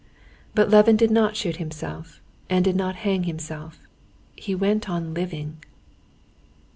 [0.55, 3.81] But Levin did not shoot himself, and did not hang himself;
[4.35, 5.57] he went on living.